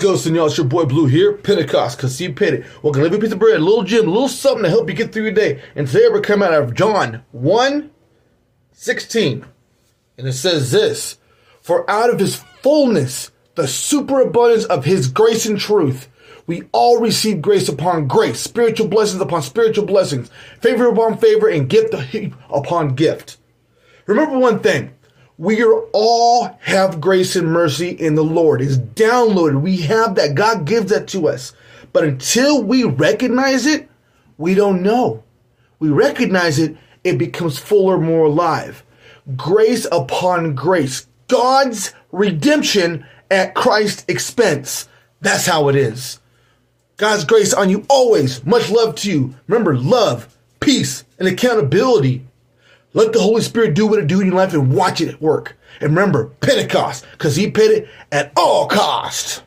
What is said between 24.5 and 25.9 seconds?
thing. We are